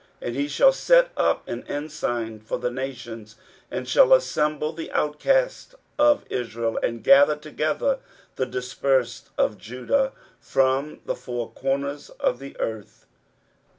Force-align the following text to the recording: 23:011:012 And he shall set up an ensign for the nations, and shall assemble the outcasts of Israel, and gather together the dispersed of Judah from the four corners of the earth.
23:011:012 0.23 0.27
And 0.29 0.35
he 0.35 0.47
shall 0.47 0.73
set 0.73 1.11
up 1.15 1.47
an 1.47 1.63
ensign 1.67 2.39
for 2.39 2.57
the 2.57 2.71
nations, 2.71 3.35
and 3.69 3.87
shall 3.87 4.11
assemble 4.13 4.73
the 4.73 4.91
outcasts 4.93 5.75
of 5.99 6.25
Israel, 6.27 6.79
and 6.81 7.03
gather 7.03 7.35
together 7.35 7.99
the 8.35 8.47
dispersed 8.47 9.29
of 9.37 9.59
Judah 9.59 10.13
from 10.39 11.01
the 11.05 11.15
four 11.15 11.51
corners 11.51 12.09
of 12.19 12.39
the 12.39 12.59
earth. 12.59 13.05